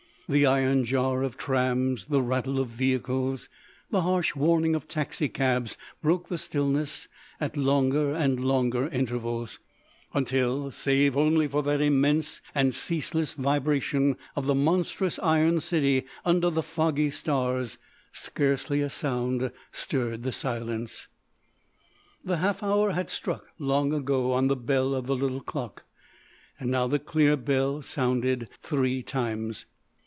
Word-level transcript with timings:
The 0.33 0.45
iron 0.45 0.85
jar 0.85 1.23
of 1.23 1.35
trams, 1.35 2.05
the 2.05 2.21
rattle 2.21 2.61
of 2.61 2.69
vehicles, 2.69 3.49
the 3.89 4.03
harsh 4.03 4.33
warning 4.33 4.75
of 4.75 4.87
taxicabs 4.87 5.77
broke 6.01 6.29
the 6.29 6.37
stillness 6.37 7.09
at 7.41 7.57
longer 7.57 8.13
and 8.13 8.39
longer 8.39 8.87
intervals, 8.87 9.59
until, 10.13 10.71
save 10.71 11.17
only 11.17 11.49
for 11.49 11.61
that 11.63 11.81
immense 11.81 12.39
and 12.55 12.73
ceaseless 12.73 13.33
vibration 13.33 14.15
of 14.37 14.45
the 14.45 14.55
monstrous 14.55 15.19
iron 15.19 15.59
city 15.59 16.05
under 16.23 16.49
the 16.49 16.63
foggy 16.63 17.09
stars, 17.09 17.77
scarcely 18.13 18.79
a 18.79 18.89
sound 18.89 19.51
stirred 19.73 20.23
the 20.23 20.31
silence. 20.31 21.09
The 22.23 22.37
half 22.37 22.63
hour 22.63 22.91
had 22.91 23.09
struck 23.09 23.47
long 23.59 23.91
ago 23.91 24.31
on 24.31 24.47
the 24.47 24.55
bell 24.55 24.95
of 24.95 25.07
the 25.07 25.15
little 25.17 25.41
clock. 25.41 25.83
Now 26.61 26.87
the 26.87 26.99
clear 26.99 27.35
bell 27.35 27.81
sounded 27.81 28.47
three 28.63 29.03
times. 29.03 29.65